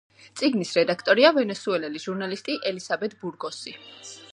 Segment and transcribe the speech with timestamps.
[0.39, 3.81] წიგნის რედაქტორია ვენესუელელი ჟურნალისტი ელისაბედ ბურგოსი.